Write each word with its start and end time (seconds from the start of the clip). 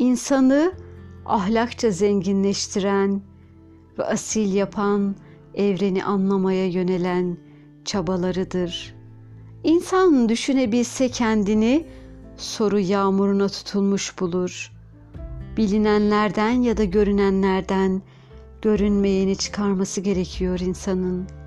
insanı 0.00 0.72
ahlakça 1.26 1.90
zenginleştiren 1.90 3.22
ve 3.98 4.04
asil 4.04 4.54
yapan 4.54 5.16
evreni 5.54 6.04
anlamaya 6.04 6.66
yönelen 6.66 7.36
çabalarıdır. 7.84 8.94
İnsan 9.64 10.28
düşünebilse 10.28 11.08
kendini 11.08 11.86
soru 12.36 12.78
yağmuruna 12.78 13.48
tutulmuş 13.48 14.20
bulur. 14.20 14.72
Bilinenlerden 15.56 16.50
ya 16.50 16.76
da 16.76 16.84
görünenlerden 16.84 18.02
görünmeyeni 18.62 19.36
çıkarması 19.36 20.00
gerekiyor 20.00 20.60
insanın.'' 20.60 21.39